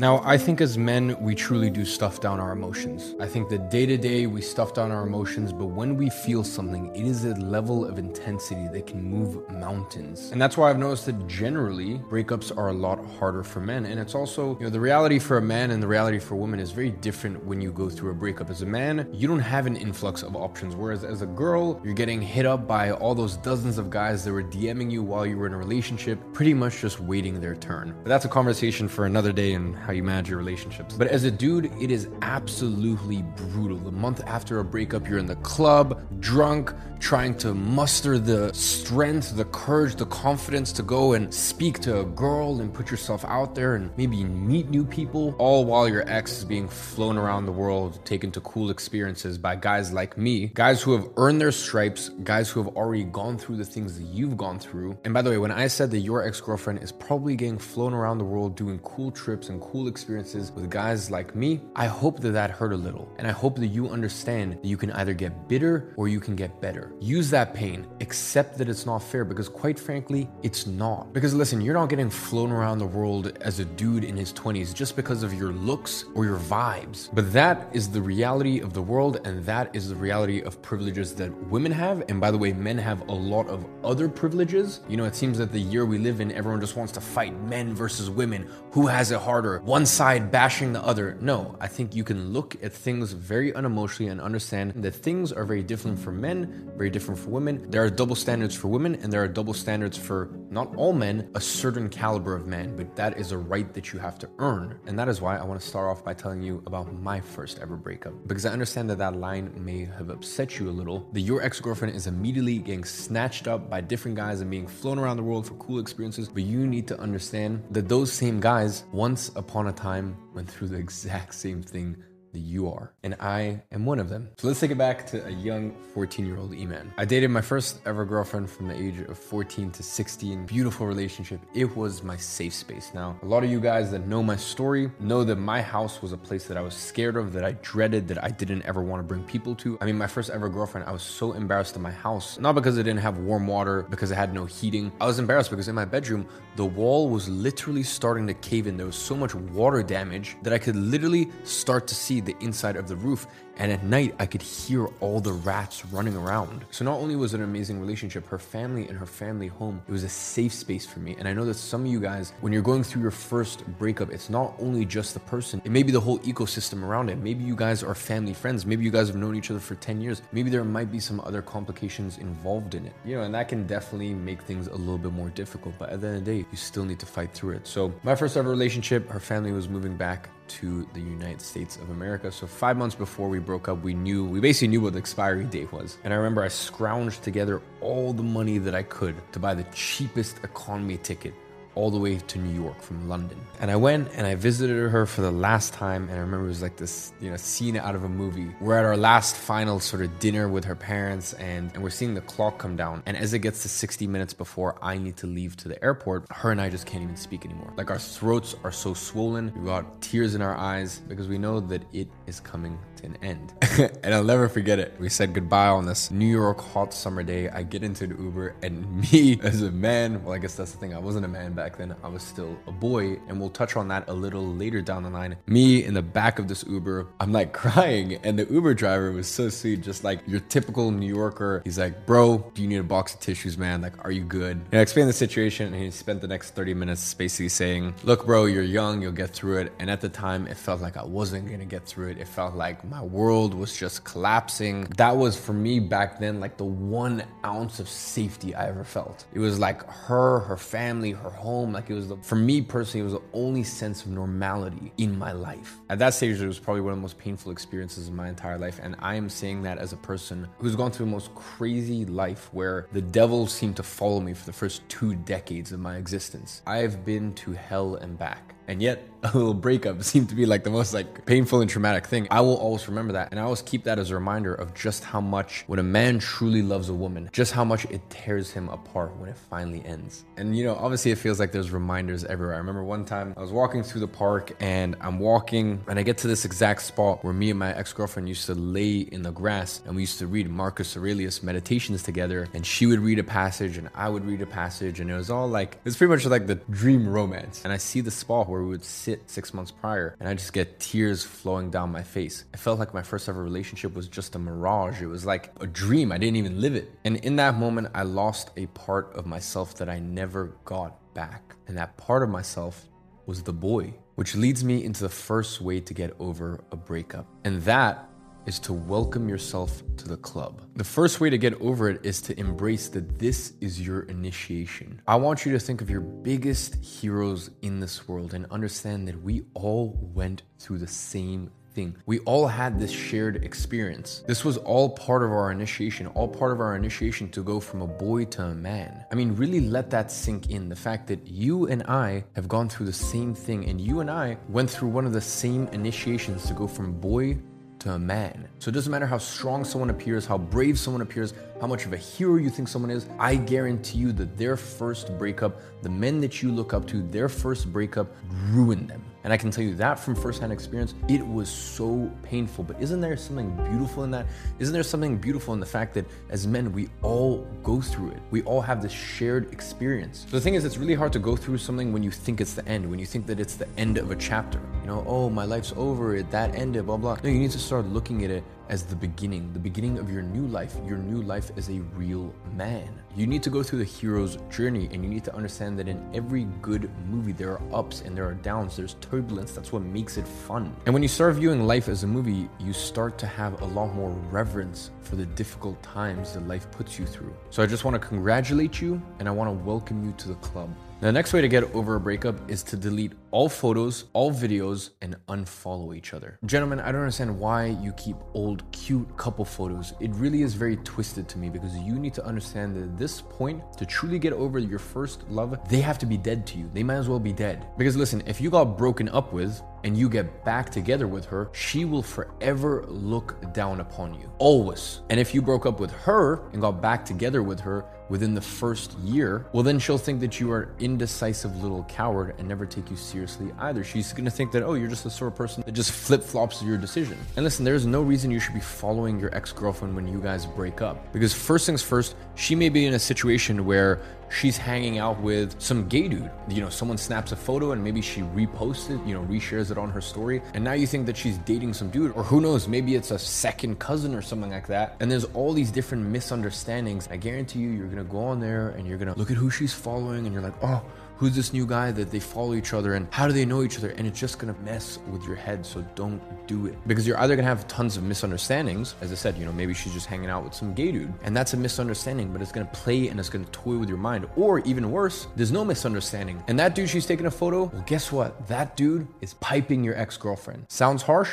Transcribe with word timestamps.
Now, 0.00 0.22
I 0.24 0.38
think 0.38 0.60
as 0.60 0.78
men, 0.78 1.16
we 1.20 1.34
truly 1.34 1.70
do 1.70 1.84
stuff 1.84 2.20
down 2.20 2.38
our 2.38 2.52
emotions. 2.52 3.16
I 3.18 3.26
think 3.26 3.48
that 3.48 3.68
day 3.68 3.84
to 3.84 3.96
day 3.96 4.28
we 4.28 4.40
stuff 4.40 4.72
down 4.72 4.92
our 4.92 5.04
emotions, 5.04 5.52
but 5.52 5.66
when 5.66 5.96
we 5.96 6.08
feel 6.08 6.44
something, 6.44 6.94
it 6.94 7.04
is 7.04 7.24
a 7.24 7.34
level 7.34 7.84
of 7.84 7.98
intensity 7.98 8.68
that 8.68 8.86
can 8.86 9.02
move 9.02 9.50
mountains. 9.50 10.30
And 10.30 10.40
that's 10.40 10.56
why 10.56 10.70
I've 10.70 10.78
noticed 10.78 11.06
that 11.06 11.26
generally 11.26 11.98
breakups 11.98 12.56
are 12.56 12.68
a 12.68 12.72
lot 12.72 13.04
harder 13.18 13.42
for 13.42 13.58
men. 13.58 13.86
And 13.86 13.98
it's 13.98 14.14
also, 14.14 14.56
you 14.58 14.66
know, 14.66 14.70
the 14.70 14.78
reality 14.78 15.18
for 15.18 15.38
a 15.38 15.42
man 15.42 15.72
and 15.72 15.82
the 15.82 15.88
reality 15.88 16.20
for 16.20 16.34
a 16.34 16.38
woman 16.38 16.60
is 16.60 16.70
very 16.70 16.90
different 16.90 17.44
when 17.44 17.60
you 17.60 17.72
go 17.72 17.90
through 17.90 18.12
a 18.12 18.14
breakup. 18.14 18.50
As 18.50 18.62
a 18.62 18.66
man, 18.66 19.08
you 19.12 19.26
don't 19.26 19.40
have 19.40 19.66
an 19.66 19.74
influx 19.74 20.22
of 20.22 20.36
options, 20.36 20.76
whereas 20.76 21.02
as 21.02 21.22
a 21.22 21.26
girl, 21.26 21.80
you're 21.82 21.92
getting 21.92 22.22
hit 22.22 22.46
up 22.46 22.68
by 22.68 22.92
all 22.92 23.16
those 23.16 23.36
dozens 23.38 23.78
of 23.78 23.90
guys 23.90 24.22
that 24.22 24.32
were 24.32 24.44
DMing 24.44 24.92
you 24.92 25.02
while 25.02 25.26
you 25.26 25.36
were 25.36 25.48
in 25.48 25.54
a 25.54 25.58
relationship, 25.58 26.20
pretty 26.32 26.54
much 26.54 26.80
just 26.80 27.00
waiting 27.00 27.40
their 27.40 27.56
turn. 27.56 27.96
But 28.04 28.10
that's 28.10 28.26
a 28.26 28.28
conversation 28.28 28.86
for 28.86 29.04
another 29.04 29.32
day 29.32 29.54
and 29.54 29.87
how 29.88 29.94
you 29.94 30.02
manage 30.02 30.28
your 30.28 30.36
relationships. 30.36 30.94
But 30.98 31.08
as 31.08 31.24
a 31.24 31.30
dude, 31.30 31.72
it 31.80 31.90
is 31.90 32.08
absolutely 32.20 33.22
brutal. 33.22 33.78
The 33.78 33.90
month 33.90 34.22
after 34.26 34.58
a 34.58 34.64
breakup, 34.64 35.08
you're 35.08 35.18
in 35.18 35.24
the 35.24 35.36
club, 35.36 36.20
drunk, 36.20 36.74
trying 37.00 37.34
to 37.38 37.54
muster 37.54 38.18
the 38.18 38.52
strength, 38.52 39.34
the 39.36 39.46
courage, 39.46 39.94
the 39.94 40.04
confidence 40.06 40.72
to 40.72 40.82
go 40.82 41.14
and 41.14 41.32
speak 41.32 41.78
to 41.78 42.00
a 42.00 42.04
girl 42.04 42.60
and 42.60 42.74
put 42.74 42.90
yourself 42.90 43.24
out 43.24 43.54
there 43.54 43.76
and 43.76 43.90
maybe 43.96 44.24
meet 44.24 44.68
new 44.68 44.84
people, 44.84 45.34
all 45.38 45.64
while 45.64 45.88
your 45.88 46.06
ex 46.06 46.38
is 46.38 46.44
being 46.44 46.68
flown 46.68 47.16
around 47.16 47.46
the 47.46 47.52
world, 47.52 48.04
taken 48.04 48.30
to 48.32 48.42
cool 48.42 48.68
experiences 48.68 49.38
by 49.38 49.56
guys 49.56 49.90
like 49.90 50.18
me, 50.18 50.48
guys 50.48 50.82
who 50.82 50.92
have 50.92 51.08
earned 51.16 51.40
their 51.40 51.52
stripes, 51.52 52.10
guys 52.24 52.50
who 52.50 52.62
have 52.62 52.76
already 52.76 53.04
gone 53.04 53.38
through 53.38 53.56
the 53.56 53.64
things 53.64 53.96
that 53.96 54.06
you've 54.08 54.36
gone 54.36 54.58
through. 54.58 54.98
And 55.04 55.14
by 55.14 55.22
the 55.22 55.30
way, 55.30 55.38
when 55.38 55.52
I 55.52 55.68
said 55.68 55.90
that 55.92 56.00
your 56.00 56.26
ex 56.26 56.42
girlfriend 56.42 56.82
is 56.82 56.92
probably 56.92 57.36
getting 57.36 57.58
flown 57.58 57.94
around 57.94 58.18
the 58.18 58.24
world 58.24 58.54
doing 58.54 58.78
cool 58.80 59.10
trips 59.10 59.48
and 59.48 59.60
cool 59.62 59.77
experiences 59.86 60.50
with 60.50 60.68
guys 60.70 61.10
like 61.10 61.36
me, 61.36 61.60
I 61.76 61.86
hope 61.86 62.20
that 62.20 62.30
that 62.30 62.50
hurt 62.50 62.72
a 62.72 62.76
little. 62.76 63.14
And 63.18 63.26
I 63.26 63.30
hope 63.30 63.56
that 63.56 63.68
you 63.68 63.88
understand 63.88 64.54
that 64.54 64.64
you 64.64 64.76
can 64.76 64.90
either 64.92 65.14
get 65.14 65.46
bitter 65.48 65.94
or 65.96 66.08
you 66.08 66.18
can 66.18 66.34
get 66.34 66.60
better. 66.60 66.92
Use 67.00 67.30
that 67.30 67.54
pain, 67.54 67.86
accept 68.00 68.58
that 68.58 68.68
it's 68.68 68.86
not 68.86 68.98
fair 69.02 69.24
because, 69.24 69.48
quite 69.48 69.78
frankly, 69.78 70.28
it's 70.42 70.66
not. 70.66 71.12
Because 71.12 71.34
listen, 71.34 71.60
you're 71.60 71.74
not 71.74 71.88
getting 71.88 72.10
flown 72.10 72.50
around 72.50 72.78
the 72.78 72.86
world 72.86 73.38
as 73.42 73.60
a 73.60 73.64
dude 73.64 74.04
in 74.04 74.16
his 74.16 74.32
20s 74.32 74.74
just 74.74 74.96
because 74.96 75.22
of 75.22 75.34
your 75.34 75.52
looks 75.52 76.04
or 76.14 76.24
your 76.24 76.38
vibes. 76.38 77.10
But 77.12 77.32
that 77.32 77.68
is 77.72 77.88
the 77.88 78.02
reality 78.02 78.60
of 78.60 78.72
the 78.72 78.82
world, 78.82 79.20
and 79.24 79.44
that 79.44 79.74
is 79.76 79.88
the 79.88 79.96
reality 79.96 80.40
of 80.42 80.60
privileges 80.62 81.14
that 81.16 81.30
women 81.48 81.72
have. 81.72 82.02
And 82.08 82.20
by 82.20 82.30
the 82.30 82.38
way, 82.38 82.52
men 82.52 82.78
have 82.78 83.06
a 83.08 83.12
lot 83.12 83.48
of 83.48 83.66
other 83.84 84.08
privileges. 84.08 84.80
You 84.88 84.96
know, 84.96 85.04
it 85.04 85.14
seems 85.14 85.38
that 85.38 85.52
the 85.52 85.60
year 85.60 85.84
we 85.86 85.98
live 85.98 86.20
in, 86.20 86.32
everyone 86.32 86.60
just 86.60 86.76
wants 86.76 86.92
to 86.92 87.00
fight 87.00 87.38
men 87.42 87.74
versus 87.74 88.10
women. 88.10 88.48
Who 88.72 88.86
has 88.86 89.10
it 89.10 89.20
harder? 89.20 89.57
One 89.64 89.86
side 89.86 90.30
bashing 90.30 90.72
the 90.72 90.82
other. 90.82 91.16
No, 91.20 91.56
I 91.60 91.66
think 91.66 91.94
you 91.94 92.04
can 92.04 92.32
look 92.32 92.56
at 92.62 92.72
things 92.72 93.12
very 93.12 93.52
unemotionally 93.52 94.10
and 94.10 94.20
understand 94.20 94.72
that 94.76 94.92
things 94.92 95.32
are 95.32 95.44
very 95.44 95.62
different 95.62 95.98
for 95.98 96.12
men, 96.12 96.70
very 96.76 96.90
different 96.90 97.20
for 97.20 97.30
women. 97.30 97.70
There 97.70 97.82
are 97.82 97.90
double 97.90 98.14
standards 98.14 98.54
for 98.54 98.68
women, 98.68 98.94
and 98.96 99.12
there 99.12 99.22
are 99.22 99.28
double 99.28 99.54
standards 99.54 99.98
for 99.98 100.30
not 100.50 100.74
all 100.76 100.92
men, 100.92 101.30
a 101.34 101.40
certain 101.40 101.88
caliber 101.88 102.34
of 102.34 102.46
man, 102.46 102.76
but 102.76 102.96
that 102.96 103.18
is 103.18 103.32
a 103.32 103.38
right 103.38 103.72
that 103.74 103.92
you 103.92 103.98
have 103.98 104.18
to 104.20 104.28
earn. 104.38 104.78
And 104.86 104.98
that 104.98 105.08
is 105.08 105.20
why 105.20 105.36
I 105.36 105.44
want 105.44 105.60
to 105.60 105.66
start 105.66 105.90
off 105.90 106.04
by 106.04 106.14
telling 106.14 106.42
you 106.42 106.62
about 106.66 106.92
my 106.92 107.20
first 107.20 107.58
ever 107.58 107.76
breakup. 107.76 108.14
Because 108.26 108.46
I 108.46 108.52
understand 108.52 108.88
that 108.90 108.98
that 108.98 109.16
line 109.16 109.52
may 109.56 109.84
have 109.84 110.08
upset 110.08 110.58
you 110.58 110.70
a 110.70 110.70
little, 110.70 111.08
that 111.12 111.20
your 111.20 111.42
ex 111.42 111.60
girlfriend 111.60 111.94
is 111.94 112.06
immediately 112.06 112.58
getting 112.58 112.84
snatched 112.84 113.46
up 113.48 113.68
by 113.68 113.80
different 113.80 114.16
guys 114.16 114.40
and 114.40 114.50
being 114.50 114.66
flown 114.66 114.98
around 114.98 115.16
the 115.16 115.22
world 115.22 115.46
for 115.46 115.54
cool 115.54 115.80
experiences. 115.80 116.28
But 116.28 116.44
you 116.44 116.66
need 116.66 116.86
to 116.88 116.98
understand 116.98 117.64
that 117.70 117.88
those 117.88 118.12
same 118.12 118.40
guys, 118.40 118.84
once 118.92 119.30
upon 119.36 119.47
a 119.66 119.72
time, 119.72 120.16
went 120.34 120.48
through 120.48 120.68
the 120.68 120.76
exact 120.76 121.34
same 121.34 121.62
thing 121.62 121.96
that 122.32 122.40
you 122.40 122.68
are. 122.68 122.92
And 123.02 123.16
I 123.20 123.62
am 123.72 123.86
one 123.86 123.98
of 123.98 124.08
them. 124.08 124.30
So 124.38 124.48
let's 124.48 124.60
take 124.60 124.70
it 124.70 124.78
back 124.78 125.06
to 125.08 125.24
a 125.26 125.30
young 125.30 125.74
14 125.94 126.26
year 126.26 126.36
old 126.36 126.52
Iman. 126.52 126.92
I 126.98 127.04
dated 127.04 127.30
my 127.30 127.40
first 127.40 127.80
ever 127.86 128.04
girlfriend 128.04 128.50
from 128.50 128.68
the 128.68 128.74
age 128.74 129.00
of 129.00 129.18
14 129.18 129.70
to 129.72 129.82
16. 129.82 130.46
Beautiful 130.46 130.86
relationship. 130.86 131.40
It 131.54 131.76
was 131.76 132.02
my 132.02 132.16
safe 132.16 132.54
space. 132.54 132.92
Now, 132.94 133.18
a 133.22 133.26
lot 133.26 133.44
of 133.44 133.50
you 133.50 133.60
guys 133.60 133.90
that 133.90 134.06
know 134.06 134.22
my 134.22 134.36
story 134.36 134.90
know 135.00 135.24
that 135.24 135.36
my 135.36 135.62
house 135.62 136.02
was 136.02 136.12
a 136.12 136.16
place 136.16 136.46
that 136.46 136.56
I 136.56 136.60
was 136.60 136.74
scared 136.74 137.16
of, 137.16 137.32
that 137.32 137.44
I 137.44 137.52
dreaded, 137.62 138.08
that 138.08 138.22
I 138.22 138.28
didn't 138.28 138.62
ever 138.62 138.82
want 138.82 139.00
to 139.00 139.04
bring 139.04 139.24
people 139.24 139.54
to. 139.56 139.78
I 139.80 139.86
mean, 139.86 139.98
my 139.98 140.06
first 140.06 140.30
ever 140.30 140.48
girlfriend, 140.48 140.86
I 140.88 140.92
was 140.92 141.02
so 141.02 141.32
embarrassed 141.32 141.76
in 141.76 141.82
my 141.82 141.90
house. 141.90 142.38
Not 142.38 142.54
because 142.54 142.78
it 142.78 142.84
didn't 142.84 143.00
have 143.00 143.18
warm 143.18 143.46
water, 143.46 143.84
because 143.90 144.10
it 144.10 144.16
had 144.16 144.34
no 144.34 144.44
heating. 144.44 144.92
I 145.00 145.06
was 145.06 145.18
embarrassed 145.18 145.50
because 145.50 145.68
in 145.68 145.74
my 145.74 145.84
bedroom, 145.84 146.26
the 146.56 146.64
wall 146.64 147.08
was 147.08 147.28
literally 147.28 147.82
starting 147.82 148.26
to 148.26 148.34
cave 148.34 148.66
in. 148.66 148.76
There 148.76 148.86
was 148.86 148.96
so 148.96 149.14
much 149.16 149.34
water 149.34 149.82
damage 149.82 150.36
that 150.42 150.52
I 150.52 150.58
could 150.58 150.76
literally 150.76 151.30
start 151.44 151.86
to 151.88 151.94
see 151.94 152.17
the 152.20 152.36
inside 152.40 152.76
of 152.76 152.88
the 152.88 152.96
roof 152.96 153.26
and 153.58 153.72
at 153.72 153.82
night, 153.82 154.14
I 154.20 154.26
could 154.26 154.40
hear 154.40 154.86
all 155.00 155.20
the 155.20 155.32
rats 155.32 155.84
running 155.86 156.16
around. 156.16 156.64
So 156.70 156.84
not 156.84 156.98
only 156.98 157.16
was 157.16 157.34
it 157.34 157.38
an 157.38 157.44
amazing 157.44 157.80
relationship, 157.80 158.26
her 158.28 158.38
family 158.38 158.86
and 158.88 158.96
her 158.96 159.06
family 159.06 159.48
home, 159.48 159.82
it 159.88 159.90
was 159.90 160.04
a 160.04 160.08
safe 160.08 160.52
space 160.52 160.86
for 160.86 161.00
me. 161.00 161.16
And 161.18 161.26
I 161.26 161.32
know 161.32 161.44
that 161.44 161.54
some 161.54 161.80
of 161.80 161.88
you 161.88 161.98
guys, 161.98 162.32
when 162.40 162.52
you're 162.52 162.62
going 162.62 162.84
through 162.84 163.02
your 163.02 163.10
first 163.10 163.66
breakup, 163.78 164.10
it's 164.10 164.30
not 164.30 164.54
only 164.60 164.84
just 164.84 165.12
the 165.12 165.20
person, 165.20 165.60
it 165.64 165.72
may 165.72 165.82
be 165.82 165.90
the 165.90 166.00
whole 166.00 166.20
ecosystem 166.20 166.84
around 166.84 167.10
it. 167.10 167.18
Maybe 167.18 167.42
you 167.42 167.56
guys 167.56 167.82
are 167.82 167.94
family 167.96 168.32
friends. 168.32 168.64
Maybe 168.64 168.84
you 168.84 168.92
guys 168.92 169.08
have 169.08 169.16
known 169.16 169.34
each 169.34 169.50
other 169.50 169.60
for 169.60 169.74
10 169.74 170.00
years. 170.00 170.22
Maybe 170.30 170.50
there 170.50 170.64
might 170.64 170.92
be 170.92 171.00
some 171.00 171.20
other 171.20 171.42
complications 171.42 172.18
involved 172.18 172.76
in 172.76 172.86
it. 172.86 172.92
You 173.04 173.16
know, 173.16 173.22
and 173.22 173.34
that 173.34 173.48
can 173.48 173.66
definitely 173.66 174.14
make 174.14 174.42
things 174.42 174.68
a 174.68 174.76
little 174.76 174.98
bit 174.98 175.12
more 175.12 175.30
difficult. 175.30 175.74
But 175.80 175.90
at 175.90 176.00
the 176.00 176.06
end 176.06 176.16
of 176.18 176.24
the 176.24 176.30
day, 176.30 176.46
you 176.48 176.56
still 176.56 176.84
need 176.84 177.00
to 177.00 177.06
fight 177.06 177.32
through 177.32 177.56
it. 177.56 177.66
So 177.66 177.92
my 178.04 178.14
first 178.14 178.36
ever 178.36 178.48
relationship, 178.48 179.08
her 179.10 179.20
family 179.20 179.50
was 179.50 179.68
moving 179.68 179.96
back 179.96 180.28
to 180.48 180.86
the 180.92 181.00
United 181.00 181.40
States 181.40 181.76
of 181.76 181.90
America. 181.90 182.30
So 182.32 182.46
five 182.46 182.76
months 182.76 182.94
before 182.94 183.28
we 183.28 183.38
broke 183.38 183.68
up, 183.68 183.82
we 183.82 183.94
knew 183.94 184.24
we 184.24 184.40
basically 184.40 184.68
knew 184.68 184.80
what 184.80 184.92
the 184.92 184.98
expiry 184.98 185.44
date 185.44 185.72
was. 185.72 185.98
And 186.04 186.12
I 186.12 186.16
remember 186.16 186.42
I 186.42 186.48
scrounged 186.48 187.22
together 187.22 187.62
all 187.80 188.12
the 188.12 188.22
money 188.22 188.58
that 188.58 188.74
I 188.74 188.82
could 188.82 189.16
to 189.32 189.38
buy 189.38 189.54
the 189.54 189.64
cheapest 189.74 190.38
economy 190.44 190.98
ticket 190.98 191.34
all 191.78 191.92
the 191.92 191.98
way 191.98 192.16
to 192.18 192.38
New 192.40 192.60
York 192.60 192.82
from 192.82 193.08
London. 193.08 193.38
And 193.60 193.70
I 193.70 193.76
went 193.76 194.10
and 194.14 194.26
I 194.26 194.34
visited 194.34 194.90
her 194.90 195.06
for 195.06 195.20
the 195.20 195.30
last 195.30 195.72
time. 195.72 196.08
And 196.08 196.18
I 196.18 196.18
remember 196.18 196.46
it 196.46 196.48
was 196.48 196.60
like 196.60 196.76
this, 196.76 197.12
you 197.20 197.30
know, 197.30 197.36
scene 197.36 197.76
out 197.76 197.94
of 197.94 198.02
a 198.02 198.08
movie. 198.08 198.50
We're 198.60 198.76
at 198.76 198.84
our 198.84 198.96
last 198.96 199.36
final 199.36 199.78
sort 199.78 200.02
of 200.02 200.18
dinner 200.18 200.48
with 200.48 200.64
her 200.64 200.74
parents 200.74 201.34
and, 201.34 201.70
and 201.74 201.82
we're 201.82 201.90
seeing 201.90 202.14
the 202.14 202.20
clock 202.22 202.58
come 202.58 202.74
down. 202.74 203.04
And 203.06 203.16
as 203.16 203.32
it 203.32 203.38
gets 203.38 203.62
to 203.62 203.68
60 203.68 204.08
minutes 204.08 204.34
before 204.34 204.76
I 204.82 204.98
need 204.98 205.16
to 205.18 205.28
leave 205.28 205.56
to 205.58 205.68
the 205.68 205.82
airport, 205.84 206.26
her 206.32 206.50
and 206.50 206.60
I 206.60 206.68
just 206.68 206.84
can't 206.84 207.04
even 207.04 207.16
speak 207.16 207.44
anymore. 207.44 207.72
Like 207.76 207.92
our 207.92 207.98
throats 207.98 208.56
are 208.64 208.72
so 208.72 208.92
swollen. 208.92 209.52
We 209.56 209.66
got 209.66 210.02
tears 210.02 210.34
in 210.34 210.42
our 210.42 210.56
eyes 210.56 211.00
because 211.06 211.28
we 211.28 211.38
know 211.38 211.60
that 211.60 211.84
it 211.92 212.08
is 212.26 212.40
coming 212.40 212.76
to 212.96 213.06
an 213.06 213.18
end. 213.22 213.52
and 214.02 214.14
I'll 214.14 214.24
never 214.24 214.48
forget 214.48 214.80
it. 214.80 214.96
We 214.98 215.08
said 215.08 215.32
goodbye 215.32 215.68
on 215.68 215.86
this 215.86 216.10
New 216.10 216.26
York 216.26 216.60
hot 216.60 216.92
summer 216.92 217.22
day. 217.22 217.48
I 217.48 217.62
get 217.62 217.84
into 217.84 218.04
an 218.04 218.10
Uber 218.18 218.56
and 218.62 219.00
me 219.12 219.38
as 219.42 219.62
a 219.62 219.70
man, 219.70 220.24
well, 220.24 220.34
I 220.34 220.38
guess 220.38 220.56
that's 220.56 220.72
the 220.72 220.78
thing. 220.78 220.94
I 220.94 220.98
wasn't 220.98 221.24
a 221.24 221.28
man 221.28 221.52
back 221.52 221.67
back 221.68 221.76
then, 221.76 221.94
I 222.02 222.08
was 222.08 222.22
still 222.22 222.56
a 222.66 222.72
boy, 222.72 223.18
and 223.28 223.38
we'll 223.38 223.50
touch 223.50 223.76
on 223.76 223.88
that 223.88 224.08
a 224.08 224.12
little 224.14 224.54
later 224.54 224.80
down 224.80 225.02
the 225.02 225.10
line. 225.10 225.36
Me 225.46 225.84
in 225.84 225.92
the 225.92 226.00
back 226.00 226.38
of 226.38 226.48
this 226.48 226.64
Uber, 226.66 227.06
I'm 227.20 227.30
like 227.30 227.52
crying, 227.62 228.14
and 228.24 228.38
the 228.38 228.46
Uber 228.50 228.72
driver 228.72 229.12
was 229.12 229.28
so 229.28 229.50
sweet, 229.50 229.82
just 229.82 230.02
like 230.02 230.20
your 230.26 230.40
typical 230.40 230.90
New 230.90 231.14
Yorker. 231.14 231.60
He's 231.64 231.78
like, 231.78 232.06
Bro, 232.06 232.52
do 232.54 232.62
you 232.62 232.68
need 232.68 232.78
a 232.78 232.82
box 232.82 233.12
of 233.12 233.20
tissues, 233.20 233.58
man? 233.58 233.82
Like, 233.82 234.02
are 234.02 234.10
you 234.10 234.22
good? 234.22 234.52
And 234.72 234.78
I 234.78 234.80
explained 234.80 235.10
the 235.10 235.12
situation, 235.12 235.74
and 235.74 235.82
he 235.82 235.90
spent 235.90 236.22
the 236.22 236.26
next 236.26 236.52
30 236.52 236.72
minutes 236.72 237.12
basically 237.12 237.50
saying, 237.50 237.94
Look, 238.02 238.24
bro, 238.24 238.46
you're 238.46 238.62
young, 238.62 239.02
you'll 239.02 239.12
get 239.12 239.28
through 239.28 239.58
it. 239.58 239.74
And 239.78 239.90
at 239.90 240.00
the 240.00 240.08
time, 240.08 240.46
it 240.46 240.56
felt 240.56 240.80
like 240.80 240.96
I 240.96 241.04
wasn't 241.04 241.50
gonna 241.50 241.66
get 241.66 241.84
through 241.84 242.08
it. 242.12 242.18
It 242.18 242.28
felt 242.28 242.54
like 242.54 242.82
my 242.88 243.02
world 243.02 243.52
was 243.52 243.76
just 243.76 244.04
collapsing. 244.04 244.84
That 244.96 245.18
was 245.18 245.38
for 245.38 245.52
me 245.52 245.80
back 245.80 246.18
then, 246.18 246.40
like 246.40 246.56
the 246.56 246.64
one 246.64 247.24
ounce 247.44 247.78
of 247.78 247.90
safety 247.90 248.54
I 248.54 248.68
ever 248.68 248.84
felt. 248.84 249.26
It 249.34 249.38
was 249.38 249.58
like 249.58 249.86
her, 249.86 250.40
her 250.40 250.56
family, 250.56 251.12
her 251.12 251.30
home 251.30 251.57
home. 251.58 251.72
Like 251.72 251.90
it 251.90 251.94
was, 251.94 252.08
the, 252.08 252.16
for 252.18 252.36
me 252.36 252.60
personally, 252.62 253.00
it 253.00 253.12
was 253.12 253.14
the 253.14 253.38
only 253.38 253.64
sense 253.64 254.04
of 254.04 254.10
normality 254.10 254.92
in 254.98 255.18
my 255.18 255.32
life. 255.32 255.78
At 255.90 255.98
that 255.98 256.14
stage, 256.14 256.40
it 256.40 256.46
was 256.46 256.58
probably 256.58 256.82
one 256.82 256.92
of 256.92 256.98
the 256.98 257.02
most 257.02 257.18
painful 257.18 257.50
experiences 257.52 258.08
in 258.08 258.16
my 258.16 258.28
entire 258.28 258.58
life. 258.58 258.80
And 258.82 258.96
I 258.98 259.14
am 259.14 259.28
saying 259.28 259.62
that 259.62 259.78
as 259.78 259.92
a 259.92 259.96
person 259.96 260.48
who's 260.58 260.76
gone 260.76 260.90
through 260.90 261.06
the 261.06 261.12
most 261.12 261.34
crazy 261.34 262.04
life 262.04 262.48
where 262.52 262.86
the 262.92 263.02
devil 263.02 263.46
seemed 263.46 263.76
to 263.76 263.82
follow 263.82 264.20
me 264.20 264.34
for 264.34 264.46
the 264.46 264.52
first 264.52 264.88
two 264.88 265.14
decades 265.14 265.72
of 265.72 265.80
my 265.80 265.96
existence. 265.96 266.62
I've 266.66 267.04
been 267.04 267.34
to 267.34 267.52
hell 267.52 267.96
and 267.96 268.18
back. 268.18 268.54
And 268.68 268.82
yet, 268.82 269.08
a 269.22 269.36
little 269.36 269.54
breakup 269.54 270.00
seemed 270.04 270.28
to 270.28 270.34
be 270.34 270.46
like 270.46 270.62
the 270.62 270.70
most 270.70 270.94
like 270.94 271.26
painful 271.26 271.60
and 271.60 271.68
traumatic 271.68 272.06
thing. 272.06 272.28
I 272.30 272.40
will 272.40 272.56
always 272.56 272.86
remember 272.86 273.14
that. 273.14 273.28
And 273.32 273.40
I 273.40 273.42
always 273.42 273.62
keep 273.62 273.84
that 273.84 273.98
as 273.98 274.10
a 274.10 274.14
reminder 274.14 274.54
of 274.54 274.74
just 274.74 275.02
how 275.02 275.20
much 275.20 275.64
when 275.66 275.80
a 275.80 275.82
man 275.82 276.20
truly 276.20 276.62
loves 276.62 276.88
a 276.88 276.94
woman, 276.94 277.28
just 277.32 277.52
how 277.52 277.64
much 277.64 277.84
it 277.86 278.00
tears 278.10 278.50
him 278.50 278.68
apart 278.68 279.16
when 279.16 279.28
it 279.28 279.36
finally 279.36 279.82
ends. 279.84 280.24
And 280.36 280.56
you 280.56 280.64
know, 280.64 280.76
obviously 280.76 281.10
it 281.10 281.18
feels 281.18 281.40
like 281.40 281.50
there's 281.50 281.72
reminders 281.72 282.24
everywhere. 282.24 282.54
I 282.54 282.58
remember 282.58 282.84
one 282.84 283.04
time 283.04 283.34
I 283.36 283.40
was 283.40 283.50
walking 283.50 283.82
through 283.82 284.02
the 284.02 284.08
park 284.08 284.54
and 284.60 284.94
I'm 285.00 285.18
walking 285.18 285.82
and 285.88 285.98
I 285.98 286.04
get 286.04 286.18
to 286.18 286.28
this 286.28 286.44
exact 286.44 286.82
spot 286.82 287.24
where 287.24 287.32
me 287.32 287.50
and 287.50 287.58
my 287.58 287.74
ex-girlfriend 287.74 288.28
used 288.28 288.46
to 288.46 288.54
lay 288.54 288.98
in 288.98 289.22
the 289.22 289.32
grass 289.32 289.82
and 289.84 289.96
we 289.96 290.02
used 290.02 290.20
to 290.20 290.28
read 290.28 290.48
Marcus 290.48 290.96
Aurelius 290.96 291.42
meditations 291.42 292.04
together. 292.04 292.46
And 292.54 292.64
she 292.64 292.86
would 292.86 293.00
read 293.00 293.18
a 293.18 293.24
passage 293.24 293.78
and 293.78 293.90
I 293.96 294.08
would 294.08 294.24
read 294.24 294.42
a 294.42 294.46
passage. 294.46 295.00
And 295.00 295.10
it 295.10 295.14
was 295.14 295.28
all 295.28 295.48
like, 295.48 295.78
it's 295.84 295.96
pretty 295.96 296.12
much 296.12 296.24
like 296.24 296.46
the 296.46 296.56
dream 296.70 297.08
romance. 297.08 297.62
And 297.64 297.72
I 297.72 297.78
see 297.78 298.00
the 298.00 298.12
spot 298.12 298.48
where 298.48 298.57
where 298.58 298.64
we 298.64 298.70
would 298.70 298.84
sit 298.84 299.30
six 299.30 299.54
months 299.54 299.70
prior 299.70 300.16
and 300.18 300.28
I 300.28 300.34
just 300.34 300.52
get 300.52 300.80
tears 300.80 301.22
flowing 301.22 301.70
down 301.70 301.92
my 301.92 302.02
face. 302.02 302.44
I 302.52 302.56
felt 302.56 302.80
like 302.80 302.92
my 302.92 303.02
first 303.02 303.28
ever 303.28 303.40
relationship 303.40 303.94
was 303.94 304.08
just 304.08 304.34
a 304.34 304.38
mirage. 304.38 305.00
It 305.00 305.06
was 305.06 305.24
like 305.24 305.52
a 305.60 305.66
dream. 305.66 306.10
I 306.10 306.18
didn't 306.18 306.36
even 306.36 306.60
live 306.60 306.74
it. 306.74 306.90
And 307.04 307.16
in 307.18 307.36
that 307.36 307.54
moment, 307.54 307.88
I 307.94 308.02
lost 308.02 308.50
a 308.56 308.66
part 308.66 309.12
of 309.14 309.26
myself 309.26 309.76
that 309.76 309.88
I 309.88 310.00
never 310.00 310.56
got 310.64 311.14
back. 311.14 311.54
And 311.68 311.78
that 311.78 311.96
part 311.96 312.24
of 312.24 312.30
myself 312.30 312.88
was 313.26 313.44
the 313.44 313.52
boy, 313.52 313.94
which 314.16 314.34
leads 314.34 314.64
me 314.64 314.82
into 314.82 315.02
the 315.02 315.08
first 315.08 315.60
way 315.60 315.78
to 315.80 315.94
get 315.94 316.16
over 316.18 316.64
a 316.72 316.76
breakup. 316.76 317.28
And 317.44 317.62
that 317.62 318.08
is 318.48 318.58
to 318.58 318.72
welcome 318.72 319.28
yourself 319.28 319.82
to 319.98 320.08
the 320.08 320.16
club. 320.16 320.62
The 320.74 320.82
first 320.82 321.20
way 321.20 321.28
to 321.28 321.36
get 321.36 321.60
over 321.60 321.90
it 321.90 322.00
is 322.02 322.22
to 322.22 322.40
embrace 322.40 322.88
that 322.88 323.18
this 323.18 323.52
is 323.60 323.78
your 323.78 324.00
initiation. 324.04 325.02
I 325.06 325.16
want 325.16 325.44
you 325.44 325.52
to 325.52 325.58
think 325.58 325.82
of 325.82 325.90
your 325.90 326.00
biggest 326.00 326.82
heroes 326.82 327.50
in 327.60 327.78
this 327.78 328.08
world 328.08 328.32
and 328.32 328.46
understand 328.50 329.06
that 329.06 329.22
we 329.22 329.42
all 329.52 329.98
went 330.14 330.44
through 330.58 330.78
the 330.78 330.86
same 330.86 331.50
thing. 331.74 331.94
We 332.06 332.20
all 332.20 332.46
had 332.46 332.80
this 332.80 332.90
shared 332.90 333.44
experience. 333.44 334.24
This 334.26 334.46
was 334.46 334.56
all 334.56 334.88
part 334.88 335.22
of 335.22 335.30
our 335.30 335.52
initiation, 335.52 336.06
all 336.06 336.26
part 336.26 336.50
of 336.50 336.60
our 336.60 336.74
initiation 336.74 337.28
to 337.32 337.42
go 337.42 337.60
from 337.60 337.82
a 337.82 337.86
boy 337.86 338.24
to 338.24 338.44
a 338.44 338.54
man. 338.54 339.04
I 339.12 339.14
mean, 339.14 339.36
really 339.36 339.60
let 339.60 339.90
that 339.90 340.10
sink 340.10 340.48
in. 340.48 340.70
The 340.70 340.76
fact 340.88 341.06
that 341.08 341.26
you 341.26 341.66
and 341.66 341.82
I 341.82 342.24
have 342.34 342.48
gone 342.48 342.70
through 342.70 342.86
the 342.86 342.94
same 342.94 343.34
thing, 343.34 343.68
and 343.68 343.78
you 343.78 344.00
and 344.00 344.10
I 344.10 344.38
went 344.48 344.70
through 344.70 344.88
one 344.88 345.04
of 345.04 345.12
the 345.12 345.20
same 345.20 345.68
initiations 345.68 346.46
to 346.46 346.54
go 346.54 346.66
from 346.66 346.98
boy 346.98 347.36
to 347.80 347.92
a 347.92 347.98
man. 347.98 348.48
So 348.58 348.68
it 348.68 348.72
doesn't 348.72 348.90
matter 348.90 349.06
how 349.06 349.18
strong 349.18 349.64
someone 349.64 349.90
appears, 349.90 350.26
how 350.26 350.38
brave 350.38 350.78
someone 350.78 351.02
appears, 351.02 351.34
how 351.60 351.66
much 351.66 351.86
of 351.86 351.92
a 351.92 351.96
hero 351.96 352.36
you 352.36 352.50
think 352.50 352.68
someone 352.68 352.90
is. 352.90 353.06
I 353.18 353.36
guarantee 353.36 353.98
you 353.98 354.12
that 354.12 354.36
their 354.36 354.56
first 354.56 355.16
breakup, 355.18 355.60
the 355.82 355.90
men 355.90 356.20
that 356.20 356.42
you 356.42 356.50
look 356.50 356.74
up 356.74 356.86
to, 356.88 357.02
their 357.02 357.28
first 357.28 357.72
breakup 357.72 358.14
ruined 358.50 358.88
them. 358.88 359.04
And 359.28 359.32
I 359.34 359.36
can 359.36 359.50
tell 359.50 359.62
you 359.62 359.74
that 359.74 359.98
from 359.98 360.14
firsthand 360.14 360.54
experience, 360.54 360.94
it 361.06 361.20
was 361.20 361.50
so 361.50 362.10
painful. 362.22 362.64
But 362.64 362.80
isn't 362.80 363.02
there 363.02 363.14
something 363.18 363.54
beautiful 363.68 364.04
in 364.04 364.10
that? 364.12 364.24
Isn't 364.58 364.72
there 364.72 364.82
something 364.82 365.18
beautiful 365.18 365.52
in 365.52 365.60
the 365.60 365.66
fact 365.66 365.92
that 365.96 366.06
as 366.30 366.46
men, 366.46 366.72
we 366.72 366.88
all 367.02 367.46
go 367.62 367.82
through 367.82 368.12
it? 368.12 368.22
We 368.30 368.40
all 368.44 368.62
have 368.62 368.80
this 368.80 368.90
shared 368.90 369.52
experience. 369.52 370.24
So 370.30 370.38
the 370.38 370.40
thing 370.40 370.54
is, 370.54 370.64
it's 370.64 370.78
really 370.78 370.94
hard 370.94 371.12
to 371.12 371.18
go 371.18 371.36
through 371.36 371.58
something 371.58 371.92
when 371.92 372.02
you 372.02 372.10
think 372.10 372.40
it's 372.40 372.54
the 372.54 372.66
end, 372.66 372.88
when 372.88 372.98
you 372.98 373.04
think 373.04 373.26
that 373.26 373.38
it's 373.38 373.56
the 373.56 373.68
end 373.76 373.98
of 373.98 374.10
a 374.10 374.16
chapter. 374.16 374.62
You 374.80 374.86
know, 374.86 375.04
oh, 375.06 375.28
my 375.28 375.44
life's 375.44 375.74
over, 375.76 376.16
it 376.16 376.30
that 376.30 376.54
ended, 376.54 376.86
blah, 376.86 376.96
blah. 376.96 377.18
No, 377.22 377.28
you 377.28 377.38
need 377.38 377.50
to 377.50 377.58
start 377.58 377.84
looking 377.84 378.24
at 378.24 378.30
it 378.30 378.44
as 378.68 378.82
the 378.82 378.96
beginning, 378.96 379.52
the 379.52 379.58
beginning 379.58 379.98
of 379.98 380.10
your 380.10 380.22
new 380.22 380.46
life, 380.46 380.76
your 380.86 380.98
new 380.98 381.22
life 381.22 381.50
as 381.56 381.68
a 381.70 381.80
real 381.94 382.34
man. 382.54 382.88
You 383.16 383.26
need 383.26 383.42
to 383.42 383.50
go 383.50 383.62
through 383.62 383.80
the 383.80 383.84
hero's 383.84 384.36
journey 384.50 384.88
and 384.92 385.02
you 385.02 385.10
need 385.10 385.24
to 385.24 385.34
understand 385.34 385.78
that 385.78 385.88
in 385.88 386.04
every 386.14 386.44
good 386.60 386.90
movie, 387.08 387.32
there 387.32 387.52
are 387.52 387.74
ups 387.74 388.02
and 388.02 388.16
there 388.16 388.26
are 388.26 388.34
downs, 388.34 388.76
there's 388.76 388.94
turbulence. 389.00 389.52
That's 389.52 389.72
what 389.72 389.82
makes 389.82 390.18
it 390.18 390.26
fun. 390.26 390.74
And 390.84 390.92
when 390.92 391.02
you 391.02 391.08
start 391.08 391.34
viewing 391.34 391.66
life 391.66 391.88
as 391.88 392.04
a 392.04 392.06
movie, 392.06 392.48
you 392.60 392.72
start 392.72 393.18
to 393.18 393.26
have 393.26 393.60
a 393.62 393.66
lot 393.66 393.94
more 393.94 394.10
reverence 394.30 394.90
for 395.00 395.16
the 395.16 395.26
difficult 395.26 395.82
times 395.82 396.34
that 396.34 396.46
life 396.46 396.70
puts 396.70 396.98
you 396.98 397.06
through. 397.06 397.34
So 397.50 397.62
I 397.62 397.66
just 397.66 397.84
want 397.84 397.94
to 397.94 398.06
congratulate 398.06 398.80
you 398.80 399.00
and 399.18 399.28
I 399.28 399.30
want 399.30 399.48
to 399.48 399.64
welcome 399.64 400.04
you 400.04 400.12
to 400.18 400.28
the 400.28 400.34
club. 400.36 400.70
The 401.00 401.12
next 401.12 401.32
way 401.32 401.40
to 401.40 401.46
get 401.46 401.62
over 401.76 401.94
a 401.94 402.00
breakup 402.00 402.50
is 402.50 402.64
to 402.64 402.76
delete 402.76 403.12
all 403.30 403.48
photos, 403.48 404.06
all 404.14 404.32
videos, 404.32 404.90
and 405.00 405.16
unfollow 405.28 405.96
each 405.96 406.12
other. 406.12 406.40
Gentlemen, 406.44 406.80
I 406.80 406.90
don't 406.90 407.02
understand 407.02 407.38
why 407.38 407.66
you 407.66 407.92
keep 407.92 408.16
old, 408.34 408.64
cute 408.72 409.16
couple 409.16 409.44
photos. 409.44 409.94
It 410.00 410.10
really 410.14 410.42
is 410.42 410.54
very 410.54 410.76
twisted 410.78 411.28
to 411.28 411.38
me 411.38 411.50
because 411.50 411.78
you 411.78 412.00
need 412.00 412.14
to 412.14 412.26
understand 412.26 412.74
that 412.74 412.82
at 412.82 412.98
this 412.98 413.20
point, 413.20 413.62
to 413.74 413.86
truly 413.86 414.18
get 414.18 414.32
over 414.32 414.58
your 414.58 414.80
first 414.80 415.22
love, 415.30 415.56
they 415.68 415.80
have 415.80 415.98
to 415.98 416.06
be 416.06 416.16
dead 416.16 416.44
to 416.48 416.58
you. 416.58 416.68
They 416.74 416.82
might 416.82 416.96
as 416.96 417.08
well 417.08 417.20
be 417.20 417.32
dead. 417.32 417.68
Because 417.78 417.96
listen, 417.96 418.20
if 418.26 418.40
you 418.40 418.50
got 418.50 418.76
broken 418.76 419.08
up 419.10 419.32
with, 419.32 419.62
and 419.84 419.96
you 419.96 420.08
get 420.08 420.44
back 420.44 420.70
together 420.70 421.06
with 421.06 421.24
her, 421.26 421.50
she 421.52 421.84
will 421.84 422.02
forever 422.02 422.84
look 422.88 423.52
down 423.52 423.80
upon 423.80 424.14
you. 424.14 424.30
Always. 424.38 425.02
And 425.10 425.20
if 425.20 425.34
you 425.34 425.42
broke 425.42 425.66
up 425.66 425.80
with 425.80 425.92
her 425.92 426.48
and 426.52 426.60
got 426.60 426.82
back 426.82 427.04
together 427.04 427.42
with 427.42 427.60
her 427.60 427.84
within 428.08 428.34
the 428.34 428.40
first 428.40 428.98
year, 429.00 429.44
well, 429.52 429.62
then 429.62 429.78
she'll 429.78 429.98
think 429.98 430.20
that 430.20 430.40
you 430.40 430.50
are 430.50 430.68
indecisive 430.78 431.62
little 431.62 431.84
coward 431.84 432.34
and 432.38 432.48
never 432.48 432.66
take 432.66 432.90
you 432.90 432.96
seriously 432.96 433.52
either. 433.60 433.84
She's 433.84 434.12
gonna 434.12 434.30
think 434.30 434.52
that, 434.52 434.62
oh, 434.62 434.74
you're 434.74 434.88
just 434.88 435.04
the 435.04 435.10
sort 435.10 435.32
of 435.32 435.36
person 435.36 435.62
that 435.66 435.72
just 435.72 435.92
flip 435.92 436.22
flops 436.22 436.62
your 436.62 436.76
decision. 436.76 437.18
And 437.36 437.44
listen, 437.44 437.64
there's 437.64 437.86
no 437.86 438.02
reason 438.02 438.30
you 438.30 438.40
should 438.40 438.54
be 438.54 438.60
following 438.60 439.20
your 439.20 439.34
ex 439.34 439.52
girlfriend 439.52 439.94
when 439.94 440.08
you 440.08 440.20
guys 440.20 440.46
break 440.46 440.80
up. 440.80 441.12
Because 441.12 441.34
first 441.34 441.66
things 441.66 441.82
first, 441.82 442.14
she 442.34 442.54
may 442.54 442.68
be 442.68 442.86
in 442.86 442.94
a 442.94 442.98
situation 442.98 443.64
where 443.64 444.00
she's 444.30 444.56
hanging 444.56 444.98
out 444.98 445.20
with 445.20 445.60
some 445.60 445.88
gay 445.88 446.08
dude. 446.08 446.30
You 446.48 446.60
know, 446.60 446.68
someone 446.68 446.98
snaps 446.98 447.32
a 447.32 447.36
photo 447.36 447.72
and 447.72 447.82
maybe 447.82 448.00
she 448.00 448.22
reposts 448.22 448.90
it, 448.90 449.04
you 449.06 449.14
know, 449.14 449.22
reshares 449.22 449.70
it 449.70 449.78
on 449.78 449.90
her 449.90 450.00
story. 450.00 450.42
And 450.54 450.62
now 450.62 450.72
you 450.72 450.86
think 450.86 451.06
that 451.06 451.16
she's 451.16 451.38
dating 451.38 451.74
some 451.74 451.90
dude, 451.90 452.12
or 452.12 452.22
who 452.22 452.40
knows, 452.40 452.68
maybe 452.68 452.94
it's 452.94 453.10
a 453.10 453.18
second 453.18 453.78
cousin 453.78 454.14
or 454.14 454.22
something 454.22 454.50
like 454.50 454.66
that. 454.68 454.96
And 455.00 455.10
there's 455.10 455.24
all 455.26 455.52
these 455.52 455.70
different 455.70 456.04
misunderstandings. 456.04 457.08
I 457.10 457.16
guarantee 457.16 457.60
you, 457.60 457.70
you're 457.70 457.88
gonna 457.88 458.04
go 458.04 458.20
on 458.20 458.40
there 458.40 458.70
and 458.70 458.86
you're 458.86 458.98
gonna 458.98 459.14
look 459.16 459.30
at 459.30 459.36
who 459.36 459.50
she's 459.50 459.72
following 459.72 460.26
and 460.26 460.32
you're 460.32 460.42
like, 460.42 460.54
oh, 460.62 460.82
who's 461.18 461.34
this 461.34 461.52
new 461.52 461.66
guy 461.66 461.90
that 461.90 462.10
they 462.10 462.20
follow 462.20 462.54
each 462.54 462.72
other 462.72 462.94
and 462.94 463.08
how 463.10 463.26
do 463.26 463.32
they 463.32 463.44
know 463.44 463.62
each 463.62 463.76
other? 463.76 463.90
And 463.90 464.06
it's 464.06 464.18
just 464.18 464.38
gonna 464.38 464.54
mess 464.64 464.98
with 465.10 465.24
your 465.24 465.34
head 465.34 465.66
so 465.66 465.84
don't 465.96 466.22
do 466.46 466.66
it. 466.66 466.78
Because 466.86 467.06
you're 467.06 467.18
either 467.18 467.34
gonna 467.34 467.48
have 467.48 467.66
tons 467.66 467.96
of 467.96 468.04
misunderstandings 468.04 468.94
as 469.00 469.10
i 469.12 469.14
said 469.14 469.36
you 469.36 469.44
know 469.44 469.52
maybe 469.52 469.74
she's 469.74 469.92
just 469.92 470.06
hanging 470.06 470.30
out 470.30 470.44
with 470.44 470.54
some 470.54 470.72
gay 470.74 470.92
dude 470.92 471.12
and 471.24 471.36
that's 471.36 471.52
a 471.54 471.56
misunderstanding 471.56 472.32
but 472.32 472.40
it's 472.40 472.52
gonna 472.52 472.70
play 472.72 473.08
and 473.08 473.18
it's 473.18 473.28
gonna 473.28 473.44
toy 473.46 473.76
with 473.76 473.88
your 473.88 473.98
mind. 473.98 474.28
Or 474.36 474.60
even 474.60 474.90
worse 474.90 475.26
there's 475.36 475.52
no 475.52 475.64
misunderstanding. 475.64 476.42
And 476.46 476.58
that 476.58 476.74
dude 476.74 476.88
she's 476.88 477.06
taking 477.06 477.26
a 477.26 477.30
photo 477.30 477.64
well 477.64 477.84
guess 477.86 478.12
what? 478.12 478.46
That 478.46 478.76
dude 478.76 479.06
is 479.20 479.34
piping 479.34 479.82
your 479.82 479.96
ex-girlfriend. 479.96 480.66
Sounds 480.68 481.02
harsh 481.02 481.32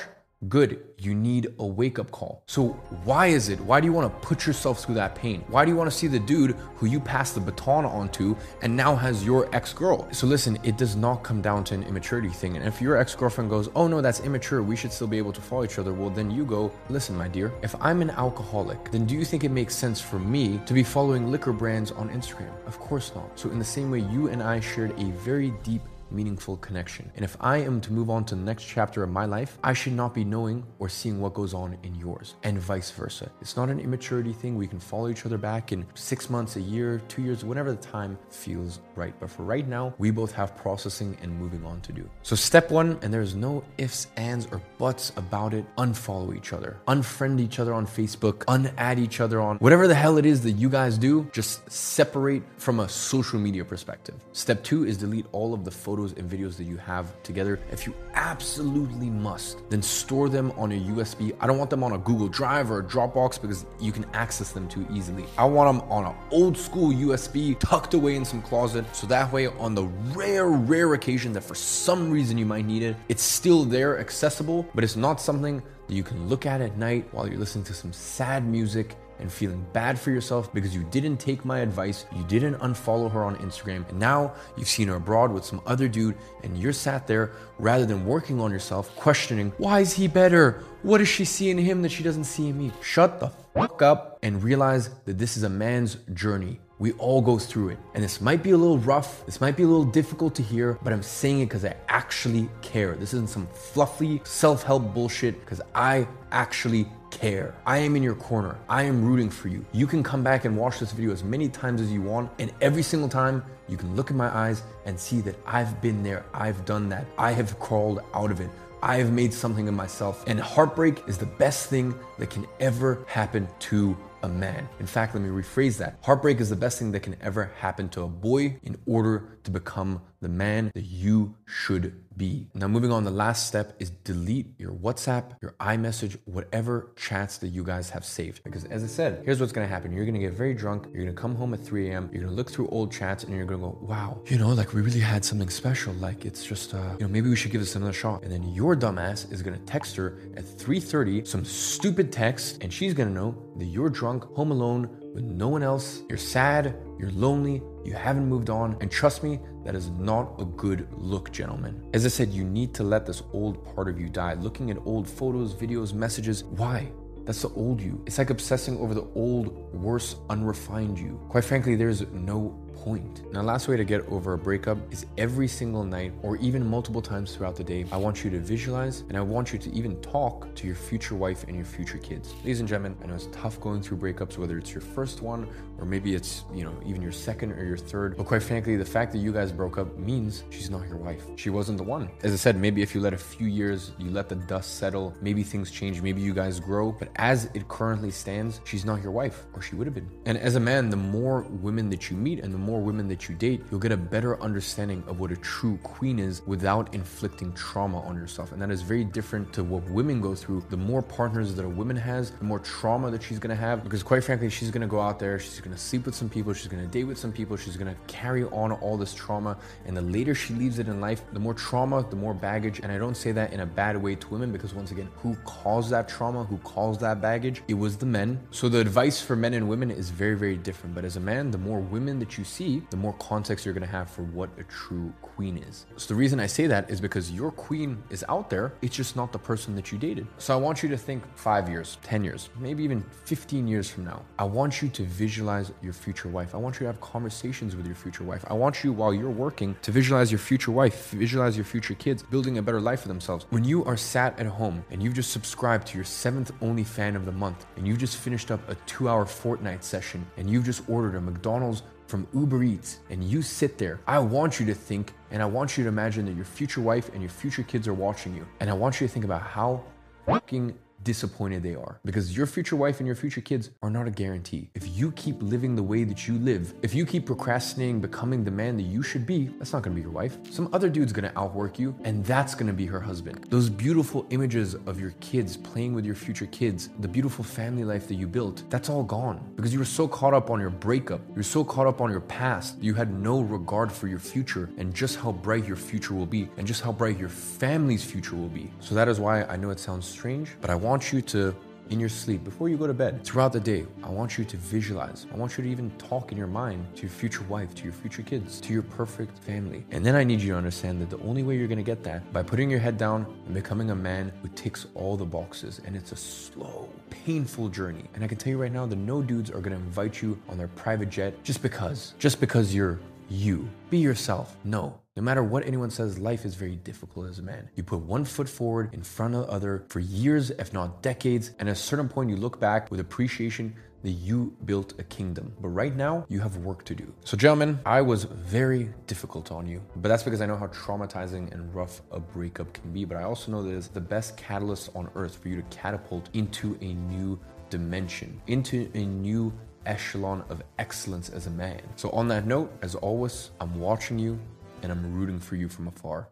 good, 0.49 0.83
you 0.97 1.13
need 1.13 1.47
a 1.59 1.65
wake 1.65 1.99
up 1.99 2.11
call. 2.11 2.43
So, 2.47 2.69
why 3.03 3.27
is 3.27 3.49
it? 3.49 3.59
Why 3.59 3.79
do 3.79 3.85
you 3.85 3.93
want 3.93 4.11
to 4.11 4.27
put 4.27 4.45
yourself 4.45 4.83
through 4.83 4.95
that 4.95 5.15
pain? 5.15 5.43
Why 5.47 5.65
do 5.65 5.71
you 5.71 5.77
want 5.77 5.89
to 5.89 5.95
see 5.95 6.07
the 6.07 6.19
dude 6.19 6.51
who 6.75 6.85
you 6.85 6.99
passed 6.99 7.35
the 7.35 7.41
baton 7.41 7.85
on 7.85 8.09
to 8.09 8.37
and 8.61 8.75
now 8.75 8.95
has 8.95 9.25
your 9.25 9.53
ex 9.55 9.73
girl? 9.73 10.07
So, 10.11 10.27
listen, 10.27 10.57
it 10.63 10.77
does 10.77 10.95
not 10.95 11.23
come 11.23 11.41
down 11.41 11.63
to 11.65 11.73
an 11.73 11.83
immaturity 11.83 12.29
thing. 12.29 12.55
And 12.57 12.65
if 12.65 12.81
your 12.81 12.97
ex 12.97 13.15
girlfriend 13.15 13.49
goes, 13.49 13.69
oh 13.75 13.87
no, 13.87 14.01
that's 14.01 14.19
immature, 14.21 14.61
we 14.61 14.75
should 14.75 14.91
still 14.91 15.07
be 15.07 15.17
able 15.17 15.33
to 15.33 15.41
follow 15.41 15.63
each 15.63 15.79
other, 15.79 15.93
well, 15.93 16.09
then 16.09 16.31
you 16.31 16.45
go, 16.45 16.71
listen, 16.89 17.17
my 17.17 17.27
dear, 17.27 17.53
if 17.61 17.75
I'm 17.81 18.01
an 18.01 18.11
alcoholic, 18.11 18.91
then 18.91 19.05
do 19.05 19.15
you 19.15 19.25
think 19.25 19.43
it 19.43 19.51
makes 19.51 19.75
sense 19.75 20.01
for 20.01 20.19
me 20.19 20.59
to 20.65 20.73
be 20.73 20.83
following 20.83 21.31
liquor 21.31 21.53
brands 21.53 21.91
on 21.91 22.09
Instagram? 22.09 22.51
Of 22.67 22.79
course 22.79 23.13
not. 23.15 23.39
So, 23.39 23.49
in 23.49 23.59
the 23.59 23.65
same 23.65 23.91
way, 23.91 23.99
you 23.99 24.27
and 24.29 24.41
I 24.41 24.59
shared 24.59 24.99
a 24.99 25.05
very 25.11 25.51
deep 25.63 25.81
meaningful 26.15 26.57
connection. 26.57 27.11
And 27.15 27.25
if 27.25 27.35
I 27.39 27.57
am 27.57 27.81
to 27.81 27.93
move 27.93 28.09
on 28.09 28.25
to 28.25 28.35
the 28.35 28.41
next 28.41 28.65
chapter 28.65 29.03
of 29.03 29.09
my 29.09 29.25
life, 29.25 29.57
I 29.63 29.73
should 29.73 29.93
not 29.93 30.13
be 30.13 30.23
knowing 30.23 30.65
or 30.79 30.89
seeing 30.89 31.19
what 31.19 31.33
goes 31.33 31.53
on 31.53 31.77
in 31.83 31.95
yours, 31.95 32.35
and 32.43 32.57
vice 32.59 32.91
versa. 32.91 33.29
It's 33.41 33.57
not 33.57 33.69
an 33.69 33.79
immaturity 33.79 34.33
thing. 34.33 34.55
We 34.55 34.67
can 34.67 34.79
follow 34.79 35.09
each 35.09 35.25
other 35.25 35.37
back 35.37 35.71
in 35.71 35.85
six 35.93 36.29
months, 36.29 36.55
a 36.55 36.61
year, 36.61 37.01
two 37.07 37.21
years, 37.21 37.43
whenever 37.43 37.71
the 37.71 37.81
time 37.81 38.17
feels 38.29 38.79
right. 38.95 39.13
But 39.19 39.29
for 39.29 39.43
right 39.43 39.67
now, 39.67 39.93
we 39.97 40.11
both 40.11 40.31
have 40.33 40.55
processing 40.55 41.17
and 41.21 41.37
moving 41.39 41.65
on 41.65 41.81
to 41.81 41.91
do. 41.91 42.09
So, 42.23 42.35
step 42.35 42.71
one, 42.71 42.97
and 43.01 43.13
there's 43.13 43.35
no 43.35 43.63
ifs, 43.77 44.07
ands, 44.15 44.47
or 44.51 44.61
buts 44.77 45.11
about 45.17 45.53
it 45.53 45.65
unfollow 45.77 46.35
each 46.35 46.53
other, 46.53 46.77
unfriend 46.87 47.39
each 47.39 47.59
other 47.59 47.73
on 47.73 47.85
Facebook, 47.85 48.45
unadd 48.45 48.99
each 48.99 49.19
other 49.19 49.41
on 49.41 49.57
whatever 49.57 49.87
the 49.87 49.95
hell 49.95 50.17
it 50.17 50.25
is 50.25 50.41
that 50.43 50.51
you 50.51 50.69
guys 50.69 50.97
do, 50.97 51.27
just 51.31 51.69
separate 51.71 52.43
from 52.57 52.79
a 52.79 52.89
social 52.89 53.39
media 53.39 53.65
perspective. 53.65 54.15
Step 54.33 54.63
two 54.63 54.85
is 54.85 54.97
delete 54.97 55.25
all 55.31 55.53
of 55.53 55.63
the 55.63 55.71
photos 55.71 56.04
photos 56.05 56.19
and 56.19 56.29
videos 56.29 56.57
that 56.57 56.65
you 56.65 56.77
have 56.77 57.11
together. 57.23 57.59
If 57.71 57.85
you 57.85 57.93
absolutely 58.13 59.09
must, 59.09 59.69
then 59.69 59.81
store 59.81 60.29
them 60.29 60.51
on 60.57 60.71
a 60.71 60.79
USB. 60.79 61.35
I 61.39 61.47
don't 61.47 61.57
want 61.57 61.69
them 61.69 61.83
on 61.83 61.93
a 61.93 61.97
Google 61.97 62.27
Drive 62.27 62.71
or 62.71 62.79
a 62.79 62.83
Dropbox 62.83 63.41
because 63.41 63.65
you 63.79 63.91
can 63.91 64.05
access 64.13 64.51
them 64.51 64.67
too 64.67 64.85
easily. 64.91 65.25
I 65.37 65.45
want 65.45 65.79
them 65.79 65.89
on 65.89 66.05
an 66.05 66.15
old 66.31 66.57
school 66.57 66.91
USB 66.93 67.57
tucked 67.59 67.93
away 67.93 68.15
in 68.15 68.25
some 68.25 68.41
closet. 68.41 68.85
So 68.95 69.07
that 69.07 69.31
way, 69.31 69.47
on 69.47 69.75
the 69.75 69.85
rare, 70.13 70.47
rare 70.47 70.93
occasion 70.93 71.33
that 71.33 71.41
for 71.41 71.55
some 71.55 72.11
reason 72.11 72.37
you 72.37 72.45
might 72.45 72.65
need 72.65 72.83
it, 72.83 72.95
it's 73.09 73.23
still 73.23 73.65
there 73.65 73.99
accessible, 73.99 74.65
but 74.75 74.83
it's 74.83 74.95
not 74.95 75.19
something 75.21 75.61
that 75.87 75.93
you 75.93 76.03
can 76.03 76.27
look 76.27 76.45
at 76.45 76.61
at 76.61 76.77
night 76.77 77.07
while 77.11 77.27
you're 77.27 77.37
listening 77.37 77.63
to 77.65 77.73
some 77.73 77.93
sad 77.93 78.43
music 78.45 78.95
and 79.19 79.31
feeling 79.31 79.65
bad 79.73 79.99
for 79.99 80.11
yourself 80.11 80.53
because 80.53 80.75
you 80.75 80.83
didn't 80.91 81.17
take 81.17 81.45
my 81.45 81.59
advice, 81.59 82.05
you 82.15 82.23
didn't 82.25 82.55
unfollow 82.55 83.11
her 83.11 83.23
on 83.23 83.35
Instagram, 83.37 83.87
and 83.89 83.99
now 83.99 84.33
you've 84.57 84.67
seen 84.67 84.87
her 84.87 84.95
abroad 84.95 85.31
with 85.31 85.45
some 85.45 85.61
other 85.65 85.87
dude, 85.87 86.15
and 86.43 86.57
you're 86.57 86.73
sat 86.73 87.07
there 87.07 87.31
rather 87.59 87.85
than 87.85 88.05
working 88.05 88.39
on 88.39 88.51
yourself, 88.51 88.95
questioning, 88.95 89.53
why 89.57 89.79
is 89.79 89.93
he 89.93 90.07
better? 90.07 90.63
What 90.81 90.99
does 90.99 91.07
she 91.07 91.25
see 91.25 91.49
in 91.49 91.57
him 91.57 91.81
that 91.81 91.89
she 91.89 92.03
doesn't 92.03 92.25
see 92.25 92.49
in 92.49 92.57
me? 92.57 92.71
Shut 92.81 93.19
the 93.19 93.29
fuck 93.53 93.81
up 93.81 94.19
and 94.21 94.43
realize 94.43 94.89
that 95.05 95.17
this 95.17 95.37
is 95.37 95.43
a 95.43 95.49
man's 95.49 95.95
journey. 96.13 96.59
We 96.77 96.91
all 96.93 97.21
go 97.21 97.39
through 97.39 97.69
it. 97.69 97.77
And 97.93 98.03
this 98.03 98.19
might 98.19 98.43
be 98.43 98.51
a 98.51 98.57
little 98.57 98.77
rough, 98.77 99.25
this 99.25 99.39
might 99.39 99.55
be 99.55 99.63
a 99.63 99.67
little 99.67 99.85
difficult 99.85 100.35
to 100.35 100.43
hear, 100.43 100.77
but 100.83 100.91
I'm 100.91 101.03
saying 101.03 101.39
it 101.39 101.45
because 101.45 101.63
I 101.63 101.75
actually 101.87 102.49
care. 102.61 102.95
This 102.95 103.13
isn't 103.13 103.29
some 103.29 103.47
fluffy 103.47 104.21
self 104.25 104.63
help 104.63 104.93
bullshit 104.93 105.39
because 105.39 105.61
I 105.73 106.05
actually 106.31 106.87
care. 107.11 107.55
I 107.65 107.77
am 107.77 107.95
in 107.95 108.03
your 108.03 108.15
corner. 108.15 108.57
I 108.67 108.83
am 108.83 109.05
rooting 109.05 109.29
for 109.29 109.47
you. 109.47 109.65
You 109.71 109.87
can 109.87 110.03
come 110.03 110.21
back 110.21 110.43
and 110.43 110.57
watch 110.57 110.79
this 110.79 110.91
video 110.91 111.13
as 111.13 111.23
many 111.23 111.47
times 111.47 111.79
as 111.79 111.91
you 111.91 112.01
want, 112.01 112.29
and 112.39 112.51
every 112.59 112.83
single 112.83 113.07
time 113.07 113.43
you 113.69 113.77
can 113.77 113.95
look 113.95 114.09
in 114.09 114.17
my 114.17 114.35
eyes 114.35 114.63
and 114.85 114.99
see 114.99 115.21
that 115.21 115.35
I've 115.45 115.81
been 115.81 116.03
there. 116.03 116.25
I've 116.33 116.65
done 116.65 116.89
that. 116.89 117.05
I 117.17 117.31
have 117.31 117.57
crawled 117.59 118.01
out 118.13 118.31
of 118.31 118.41
it. 118.41 118.49
I 118.83 118.97
have 118.97 119.11
made 119.11 119.33
something 119.33 119.67
of 119.67 119.73
myself. 119.73 120.23
And 120.27 120.39
heartbreak 120.39 121.01
is 121.07 121.17
the 121.17 121.25
best 121.25 121.69
thing 121.69 121.95
that 122.19 122.29
can 122.29 122.45
ever 122.59 123.03
happen 123.07 123.47
to 123.59 123.97
a 124.25 124.29
man. 124.29 124.67
In 124.79 124.87
fact, 124.87 125.15
let 125.15 125.23
me 125.23 125.29
rephrase 125.29 125.77
that. 125.77 125.99
Heartbreak 126.01 126.41
is 126.41 126.49
the 126.49 126.55
best 126.55 126.79
thing 126.79 126.91
that 126.91 127.01
can 127.01 127.15
ever 127.21 127.51
happen 127.57 127.87
to 127.89 128.01
a 128.01 128.07
boy 128.07 128.59
in 128.63 128.77
order 128.85 129.37
to 129.43 129.51
become 129.51 130.01
the 130.21 130.29
man 130.29 130.71
that 130.73 130.85
you 130.85 131.35
should 131.45 132.01
be. 132.17 132.47
Now, 132.53 132.67
moving 132.67 132.91
on, 132.91 133.03
the 133.03 133.11
last 133.11 133.47
step 133.47 133.75
is 133.79 133.89
delete 133.89 134.47
your 134.57 134.71
WhatsApp, 134.71 135.35
your 135.41 135.53
iMessage, 135.59 136.17
whatever 136.25 136.91
chats 136.95 137.37
that 137.39 137.49
you 137.49 137.63
guys 137.63 137.89
have 137.89 138.05
saved. 138.05 138.43
Because 138.43 138.65
as 138.65 138.83
I 138.83 138.87
said, 138.87 139.21
here's 139.25 139.39
what's 139.39 139.51
gonna 139.51 139.67
happen. 139.67 139.91
You're 139.91 140.05
gonna 140.05 140.19
get 140.19 140.33
very 140.33 140.53
drunk, 140.53 140.87
you're 140.93 141.03
gonna 141.03 141.15
come 141.15 141.35
home 141.35 141.53
at 141.53 141.59
3 141.59 141.89
a.m., 141.89 142.09
you're 142.13 142.23
gonna 142.23 142.35
look 142.35 142.49
through 142.49 142.69
old 142.69 142.91
chats, 142.91 143.23
and 143.23 143.35
you're 143.35 143.45
gonna 143.45 143.61
go, 143.61 143.77
wow, 143.81 144.21
you 144.27 144.37
know, 144.37 144.49
like 144.49 144.73
we 144.73 144.81
really 144.81 144.99
had 144.99 145.25
something 145.25 145.49
special. 145.49 145.93
Like 145.95 146.25
it's 146.25 146.43
just, 146.45 146.73
uh, 146.73 146.95
you 146.99 147.05
know, 147.05 147.11
maybe 147.11 147.29
we 147.29 147.35
should 147.35 147.51
give 147.51 147.61
this 147.61 147.75
another 147.75 147.93
shot. 147.93 148.23
And 148.23 148.31
then 148.31 148.43
your 148.53 148.75
dumbass 148.75 149.31
is 149.31 149.41
gonna 149.41 149.57
text 149.59 149.95
her 149.97 150.17
at 150.37 150.45
3:30 150.45 151.25
some 151.25 151.43
stupid 151.43 152.11
text, 152.11 152.59
and 152.61 152.71
she's 152.71 152.93
gonna 152.93 153.11
know 153.11 153.35
that 153.57 153.65
you're 153.65 153.89
drunk, 153.89 154.23
home 154.35 154.51
alone, 154.51 154.89
with 155.13 155.23
no 155.23 155.47
one 155.47 155.63
else. 155.63 156.03
You're 156.09 156.17
sad, 156.17 156.75
you're 156.99 157.11
lonely, 157.11 157.61
you 157.85 157.93
haven't 157.93 158.27
moved 158.27 158.49
on, 158.49 158.77
and 158.81 158.91
trust 158.91 159.23
me, 159.23 159.39
that 159.65 159.75
is 159.75 159.89
not 159.89 160.39
a 160.39 160.45
good 160.45 160.87
look, 160.95 161.31
gentlemen. 161.31 161.83
As 161.93 162.05
I 162.05 162.09
said, 162.09 162.29
you 162.29 162.43
need 162.43 162.73
to 162.75 162.83
let 162.83 163.05
this 163.05 163.23
old 163.33 163.65
part 163.75 163.89
of 163.89 163.99
you 163.99 164.09
die. 164.09 164.35
Looking 164.35 164.69
at 164.69 164.77
old 164.85 165.09
photos, 165.09 165.55
videos, 165.55 165.91
messages, 165.91 166.43
why? 166.43 166.87
That's 167.25 167.41
the 167.41 167.49
old 167.49 167.81
you. 167.81 168.01
It's 168.05 168.19
like 168.19 168.29
obsessing 168.29 168.77
over 168.77 168.93
the 168.93 169.07
old, 169.15 169.73
worse, 169.73 170.17
unrefined 170.29 170.99
you. 170.99 171.19
Quite 171.29 171.43
frankly, 171.43 171.75
there's 171.75 172.01
no 172.11 172.55
point. 172.75 173.31
Now, 173.33 173.41
last 173.41 173.67
way 173.67 173.77
to 173.77 173.83
get 173.83 174.01
over 174.09 174.33
a 174.33 174.37
breakup 174.37 174.77
is 174.91 175.05
every 175.17 175.47
single 175.47 175.83
night 175.83 176.13
or 176.21 176.37
even 176.37 176.65
multiple 176.65 177.01
times 177.01 177.35
throughout 177.35 177.55
the 177.55 177.63
day, 177.63 177.85
I 177.91 177.97
want 177.97 178.23
you 178.23 178.29
to 178.31 178.39
visualize 178.39 179.01
and 179.09 179.17
I 179.17 179.21
want 179.21 179.53
you 179.53 179.59
to 179.59 179.73
even 179.73 179.99
talk 180.01 180.53
to 180.55 180.67
your 180.67 180.75
future 180.75 181.15
wife 181.15 181.43
and 181.47 181.55
your 181.55 181.65
future 181.65 181.97
kids. 181.97 182.33
Ladies 182.39 182.59
and 182.59 182.69
gentlemen, 182.69 182.97
I 183.03 183.07
know 183.07 183.15
it's 183.15 183.27
tough 183.31 183.59
going 183.59 183.81
through 183.81 183.97
breakups, 183.97 184.37
whether 184.37 184.57
it's 184.57 184.71
your 184.71 184.81
first 184.81 185.21
one 185.21 185.47
or 185.79 185.85
maybe 185.85 186.15
it's, 186.15 186.45
you 186.53 186.63
know, 186.63 186.75
even 186.85 187.01
your 187.01 187.11
second 187.11 187.51
or 187.53 187.65
your 187.65 187.77
third. 187.77 188.17
But 188.17 188.25
quite 188.25 188.43
frankly, 188.43 188.75
the 188.75 188.85
fact 188.85 189.11
that 189.13 189.19
you 189.19 189.31
guys 189.31 189.51
broke 189.51 189.77
up 189.77 189.97
means 189.97 190.43
she's 190.49 190.69
not 190.69 190.87
your 190.87 190.97
wife. 190.97 191.23
She 191.35 191.49
wasn't 191.49 191.77
the 191.77 191.83
one. 191.83 192.09
As 192.23 192.33
I 192.33 192.37
said, 192.37 192.57
maybe 192.57 192.81
if 192.81 192.93
you 192.95 193.01
let 193.01 193.13
a 193.13 193.17
few 193.17 193.47
years, 193.47 193.91
you 193.97 194.09
let 194.09 194.29
the 194.29 194.35
dust 194.35 194.77
settle, 194.77 195.13
maybe 195.21 195.43
things 195.43 195.71
change, 195.71 196.01
maybe 196.01 196.21
you 196.21 196.33
guys 196.33 196.59
grow. 196.59 196.91
But 196.91 197.09
as 197.15 197.45
it 197.53 197.67
currently 197.67 198.11
stands, 198.11 198.61
she's 198.63 198.85
not 198.85 199.01
your 199.01 199.11
wife, 199.11 199.45
or 199.53 199.61
she 199.61 199.75
would 199.75 199.87
have 199.87 199.93
been. 199.93 200.09
And 200.25 200.37
as 200.37 200.55
a 200.55 200.59
man, 200.59 200.89
the 200.89 200.97
more 200.97 201.41
women 201.61 201.89
that 201.89 202.09
you 202.09 202.17
meet 202.17 202.39
and 202.39 202.53
the 202.53 202.57
more 202.65 202.81
women 202.81 203.07
that 203.09 203.29
you 203.29 203.35
date, 203.35 203.63
you'll 203.69 203.79
get 203.79 203.91
a 203.91 203.97
better 203.97 204.41
understanding 204.41 205.03
of 205.07 205.19
what 205.19 205.31
a 205.31 205.37
true 205.37 205.77
queen 205.83 206.17
is 206.19 206.41
without 206.45 206.93
inflicting 206.93 207.53
trauma 207.53 207.99
on 208.01 208.15
yourself. 208.15 208.51
And 208.51 208.61
that 208.61 208.71
is 208.71 208.81
very 208.81 209.03
different 209.03 209.53
to 209.53 209.63
what 209.63 209.83
women 209.89 210.19
go 210.19 210.33
through. 210.33 210.65
The 210.69 210.77
more 210.77 211.01
partners 211.01 211.53
that 211.55 211.65
a 211.65 211.69
woman 211.69 211.95
has, 211.95 212.31
the 212.31 212.43
more 212.43 212.59
trauma 212.59 213.11
that 213.11 213.21
she's 213.21 213.39
gonna 213.39 213.55
have. 213.55 213.83
Because 213.83 214.03
quite 214.03 214.23
frankly, 214.23 214.49
she's 214.49 214.71
gonna 214.71 214.87
go 214.87 214.99
out 214.99 215.19
there, 215.19 215.37
she's 215.37 215.61
gonna 215.61 215.77
sleep 215.77 216.05
with 216.05 216.15
some 216.15 216.29
people, 216.29 216.53
she's 216.53 216.67
gonna 216.67 216.87
date 216.87 217.03
with 217.03 217.17
some 217.17 217.31
people, 217.31 217.55
she's 217.55 217.77
gonna 217.77 217.95
carry 218.07 218.43
on 218.45 218.71
all 218.71 218.97
this 218.97 219.13
trauma. 219.13 219.57
And 219.85 219.95
the 219.95 220.01
later 220.01 220.33
she 220.33 220.53
leaves 220.55 220.79
it 220.79 220.87
in 220.87 220.99
life, 220.99 221.21
the 221.33 221.39
more 221.39 221.53
trauma, 221.53 222.05
the 222.09 222.15
more 222.15 222.33
baggage. 222.33 222.79
And 222.79 222.91
I 222.91 222.97
don't 222.97 223.15
say 223.15 223.31
that 223.33 223.53
in 223.53 223.59
a 223.59 223.65
bad 223.65 224.01
way 224.01 224.15
to 224.15 224.27
women 224.29 224.51
because 224.51 224.73
once 224.73 224.91
again, 224.91 225.09
who 225.17 225.35
caused 225.45 225.91
that 225.91 226.09
trauma, 226.09 226.43
who 226.43 226.57
caused 226.59 226.99
that 227.01 227.21
baggage? 227.21 227.61
It 227.67 227.75
was 227.75 227.97
the 227.97 228.05
men. 228.05 228.39
So 228.51 228.69
the 228.69 228.79
advice 228.79 229.21
for 229.21 229.35
men 229.35 229.53
and 229.53 229.69
women 229.69 229.91
is 229.91 230.09
very, 230.09 230.35
very 230.35 230.57
different. 230.57 230.95
But 230.95 231.05
as 231.05 231.17
a 231.17 231.19
man, 231.19 231.51
the 231.51 231.57
more 231.57 231.79
women 231.79 232.19
that 232.19 232.37
you 232.37 232.43
see, 232.55 232.81
the 232.89 232.97
more 232.97 233.13
context 233.13 233.65
you're 233.65 233.73
gonna 233.73 233.85
have 233.85 234.09
for 234.09 234.23
what 234.23 234.49
a 234.57 234.63
true 234.63 235.11
queen 235.21 235.57
is. 235.57 235.85
So 235.97 236.07
the 236.13 236.15
reason 236.15 236.39
I 236.39 236.47
say 236.47 236.67
that 236.67 236.89
is 236.89 237.01
because 237.01 237.31
your 237.31 237.51
queen 237.51 238.01
is 238.09 238.23
out 238.29 238.49
there, 238.49 238.73
it's 238.81 238.95
just 238.95 239.15
not 239.15 239.33
the 239.33 239.39
person 239.39 239.75
that 239.75 239.91
you 239.91 239.97
dated. 239.97 240.25
So 240.37 240.53
I 240.53 240.57
want 240.57 240.81
you 240.81 240.89
to 240.89 240.97
think 240.97 241.23
five 241.35 241.67
years, 241.67 241.97
10 242.03 242.23
years, 242.23 242.49
maybe 242.59 242.83
even 242.83 243.03
15 243.25 243.67
years 243.67 243.89
from 243.89 244.05
now. 244.05 244.23
I 244.39 244.45
want 244.45 244.81
you 244.81 244.87
to 244.89 245.03
visualize 245.03 245.71
your 245.81 245.93
future 245.93 246.29
wife. 246.29 246.55
I 246.55 246.57
want 246.57 246.75
you 246.75 246.79
to 246.79 246.85
have 246.85 247.01
conversations 247.01 247.75
with 247.75 247.85
your 247.85 247.95
future 247.95 248.23
wife. 248.23 248.45
I 248.47 248.53
want 248.53 248.83
you, 248.83 248.93
while 248.93 249.13
you're 249.13 249.29
working, 249.29 249.75
to 249.81 249.91
visualize 249.91 250.31
your 250.31 250.39
future 250.39 250.71
wife, 250.71 251.11
visualize 251.11 251.57
your 251.57 251.65
future 251.65 251.95
kids 251.95 252.23
building 252.23 252.57
a 252.57 252.61
better 252.61 252.81
life 252.81 253.01
for 253.01 253.09
themselves. 253.09 253.45
When 253.49 253.63
you 253.63 253.83
are 253.85 253.97
sat 253.97 254.39
at 254.39 254.45
home 254.45 254.85
and 254.91 255.03
you've 255.03 255.13
just 255.13 255.31
subscribed 255.31 255.87
to 255.87 255.97
your 255.97 256.05
seventh 256.05 256.51
only 256.61 256.83
fan 256.83 257.15
of 257.15 257.25
the 257.25 257.31
month, 257.31 257.65
and 257.75 257.85
you've 257.85 257.97
just 257.97 258.17
finished 258.17 258.51
up 258.51 258.61
a 258.69 258.75
two 258.85 259.09
hour 259.09 259.25
Fortnite 259.25 259.83
session, 259.83 260.25
and 260.37 260.49
you've 260.49 260.65
just 260.65 260.87
ordered 260.87 261.15
a 261.15 261.21
McDonald's 261.21 261.83
from 262.07 262.27
Uber 262.33 262.63
Eats 262.63 262.99
and 263.09 263.23
you 263.23 263.41
sit 263.41 263.77
there, 263.77 263.99
I 264.07 264.19
want 264.19 264.59
you 264.59 264.65
to 264.67 264.73
think 264.73 265.13
and 265.31 265.41
I 265.41 265.45
want 265.45 265.77
you 265.77 265.83
to 265.83 265.87
imagine 265.87 266.25
that 266.25 266.35
your 266.35 266.45
future 266.45 266.81
wife 266.81 267.09
and 267.13 267.21
your 267.21 267.31
future 267.31 267.63
kids 267.63 267.87
are 267.87 267.93
watching 267.93 268.35
you. 268.35 268.47
And 268.59 268.69
I 268.69 268.73
want 268.73 269.01
you 269.01 269.07
to 269.07 269.13
think 269.13 269.25
about 269.25 269.41
how 269.41 269.83
fucking 270.25 270.77
disappointed 271.05 271.63
they 271.63 271.75
are 271.75 271.99
because 272.03 272.35
your 272.35 272.47
future 272.47 272.75
wife 272.75 272.99
and 272.99 273.07
your 273.07 273.15
future 273.15 273.39
kids 273.39 273.69
are 273.81 273.89
not 273.89 274.07
a 274.07 274.11
guarantee. 274.11 274.69
If 274.73 274.97
you 274.97 275.11
keep 275.13 275.41
living 275.41 275.75
the 275.75 275.83
way 275.83 276.03
that 276.03 276.27
you 276.27 276.37
live, 276.39 276.73
if 276.81 276.93
you 276.93 277.05
keep 277.05 277.25
procrastinating 277.25 278.01
becoming 278.01 278.43
the 278.43 278.51
man 278.51 278.75
that 278.75 278.83
you 278.83 279.03
should 279.03 279.25
be, 279.25 279.45
that's 279.59 279.71
not 279.71 279.83
gonna 279.83 279.95
be 279.95 280.01
your 280.01 280.11
wife. 280.11 280.37
Some 280.51 280.67
other 280.73 280.89
dude's 280.89 281.13
gonna 281.13 281.31
outwork 281.37 281.79
you, 281.79 281.95
and 282.03 282.25
that's 282.25 282.55
gonna 282.55 282.73
be 282.73 282.87
her 282.87 282.99
husband. 282.99 283.45
Those 283.49 283.69
beautiful 283.69 284.25
images 284.31 284.73
of 284.73 284.99
your 284.99 285.11
kids 285.21 285.55
playing 285.55 285.93
with 285.93 286.05
your 286.05 286.15
future 286.15 286.47
kids, 286.47 286.89
the 286.99 287.07
beautiful 287.07 287.43
family 287.43 287.83
life 287.83 288.07
that 288.07 288.15
you 288.15 288.27
built, 288.27 288.63
that's 288.69 288.89
all 288.89 289.03
gone 289.03 289.39
because 289.55 289.71
you 289.71 289.79
were 289.79 289.85
so 289.85 290.07
caught 290.07 290.33
up 290.33 290.49
on 290.49 290.59
your 290.59 290.71
breakup, 290.71 291.21
you're 291.35 291.43
so 291.43 291.63
caught 291.63 291.85
up 291.85 292.01
on 292.01 292.09
your 292.09 292.21
past, 292.21 292.77
you 292.81 292.95
had 292.95 293.13
no 293.13 293.41
regard 293.41 293.91
for 293.91 294.07
your 294.07 294.19
future 294.19 294.69
and 294.77 294.93
just 294.93 295.17
how 295.17 295.31
bright 295.31 295.67
your 295.67 295.77
future 295.77 296.15
will 296.15 296.25
be 296.25 296.49
and 296.57 296.65
just 296.65 296.81
how 296.81 296.91
bright 296.91 297.19
your 297.19 297.29
family's 297.29 298.03
future 298.03 298.35
will 298.35 298.49
be. 298.49 298.71
So 298.79 298.95
that 298.95 299.07
is 299.07 299.19
why 299.19 299.43
I 299.43 299.55
know 299.55 299.69
it 299.69 299.79
sounds 299.79 300.07
strange, 300.07 300.49
but 300.61 300.71
I 300.71 300.75
want 300.75 300.94
you 301.11 301.21
to, 301.21 301.55
in 301.89 301.99
your 301.99 302.09
sleep, 302.09 302.43
before 302.43 302.67
you 302.67 302.77
go 302.77 302.87
to 302.87 302.93
bed, 302.93 303.23
throughout 303.23 303.53
the 303.53 303.59
day, 303.59 303.85
I 304.03 304.09
want 304.09 304.37
you 304.37 304.43
to 304.45 304.57
visualize. 304.57 305.27
I 305.31 305.37
want 305.37 305.57
you 305.57 305.63
to 305.63 305.69
even 305.69 305.91
talk 305.97 306.31
in 306.31 306.37
your 306.37 306.47
mind 306.47 306.85
to 306.95 307.03
your 307.03 307.11
future 307.11 307.43
wife, 307.43 307.75
to 307.75 307.83
your 307.83 307.93
future 307.93 308.23
kids, 308.23 308.59
to 308.61 308.73
your 308.73 308.81
perfect 308.81 309.37
family. 309.39 309.85
And 309.91 310.05
then 310.05 310.15
I 310.15 310.23
need 310.23 310.41
you 310.41 310.51
to 310.51 310.57
understand 310.57 311.01
that 311.01 311.09
the 311.09 311.19
only 311.19 311.43
way 311.43 311.57
you're 311.57 311.67
gonna 311.67 311.83
get 311.83 312.03
that 312.03 312.31
by 312.33 312.41
putting 312.41 312.69
your 312.69 312.79
head 312.79 312.97
down 312.97 313.25
and 313.45 313.53
becoming 313.53 313.91
a 313.91 313.95
man 313.95 314.31
who 314.41 314.47
ticks 314.49 314.87
all 314.95 315.15
the 315.15 315.25
boxes. 315.25 315.79
And 315.85 315.95
it's 315.95 316.11
a 316.11 316.15
slow, 316.15 316.89
painful 317.09 317.69
journey. 317.69 318.05
And 318.15 318.23
I 318.23 318.27
can 318.27 318.37
tell 318.37 318.51
you 318.51 318.57
right 318.57 318.71
now 318.71 318.85
that 318.85 318.95
no 318.95 319.21
dudes 319.21 319.51
are 319.51 319.61
gonna 319.61 319.75
invite 319.75 320.21
you 320.21 320.41
on 320.49 320.57
their 320.57 320.69
private 320.69 321.09
jet 321.09 321.43
just 321.43 321.61
because, 321.61 322.15
just 322.17 322.39
because 322.39 322.73
you're 322.73 322.99
you. 323.29 323.69
Be 323.89 323.97
yourself. 323.99 324.57
No. 324.63 324.99
No 325.17 325.23
matter 325.23 325.45
what 325.45 325.65
anyone 325.65 325.89
says, 325.91 326.19
life 326.19 326.43
is 326.43 326.55
very 326.55 326.75
difficult 326.75 327.29
as 327.29 327.39
a 327.39 327.41
man. 327.41 327.69
You 327.77 327.83
put 327.83 328.01
one 328.01 328.25
foot 328.25 328.49
forward 328.49 328.93
in 328.93 329.01
front 329.01 329.33
of 329.33 329.47
the 329.47 329.53
other 329.53 329.85
for 329.87 330.01
years, 330.01 330.49
if 330.51 330.73
not 330.73 331.01
decades, 331.01 331.51
and 331.57 331.69
at 331.69 331.71
a 331.71 331.79
certain 331.79 332.09
point 332.09 332.29
you 332.29 332.35
look 332.35 332.59
back 332.59 332.91
with 332.91 332.99
appreciation 332.99 333.73
that 334.03 334.09
you 334.09 334.53
built 334.65 334.99
a 334.99 335.03
kingdom. 335.05 335.53
But 335.61 335.69
right 335.69 335.95
now, 335.95 336.25
you 336.27 336.41
have 336.41 336.57
work 336.57 336.83
to 336.83 336.95
do. 336.95 337.13
So, 337.23 337.37
gentlemen, 337.37 337.79
I 337.85 338.01
was 338.01 338.25
very 338.25 338.89
difficult 339.07 339.53
on 339.53 339.65
you, 339.65 339.81
but 339.95 340.09
that's 340.09 340.23
because 340.23 340.41
I 340.41 340.47
know 340.47 340.57
how 340.57 340.67
traumatizing 340.67 341.49
and 341.53 341.73
rough 341.73 342.01
a 342.11 342.19
breakup 342.19 342.73
can 342.73 342.91
be. 342.91 343.05
But 343.05 343.15
I 343.15 343.23
also 343.23 343.53
know 343.53 343.63
that 343.63 343.73
it's 343.73 343.87
the 343.87 344.01
best 344.01 344.35
catalyst 344.35 344.89
on 344.95 345.09
earth 345.15 345.37
for 345.37 345.47
you 345.47 345.55
to 345.55 345.63
catapult 345.69 346.29
into 346.33 346.77
a 346.81 346.93
new 346.93 347.39
dimension, 347.69 348.41
into 348.47 348.91
a 348.93 349.05
new 349.05 349.53
echelon 349.85 350.43
of 350.49 350.61
excellence 350.77 351.29
as 351.29 351.47
a 351.47 351.51
man. 351.51 351.81
So, 351.95 352.09
on 352.09 352.27
that 352.27 352.45
note, 352.45 352.73
as 352.81 352.95
always, 352.95 353.51
I'm 353.61 353.79
watching 353.79 354.19
you 354.19 354.37
and 354.85 354.91
I'm 354.91 355.15
rooting 355.15 355.39
for 355.39 355.55
you 355.55 355.67
from 355.67 355.87
afar. 355.87 356.29